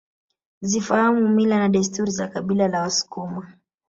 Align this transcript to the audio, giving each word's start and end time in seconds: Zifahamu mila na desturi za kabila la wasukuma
Zifahamu 0.61 1.27
mila 1.29 1.59
na 1.59 1.69
desturi 1.69 2.11
za 2.11 2.27
kabila 2.27 2.67
la 2.67 2.81
wasukuma 2.81 3.51